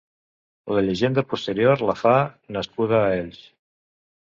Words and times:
La 0.75 0.81
llegenda 0.87 1.23
posterior 1.33 1.85
la 1.91 1.97
fa 2.01 2.15
nascuda 2.59 3.01
a 3.05 3.15
Elx. 3.21 3.47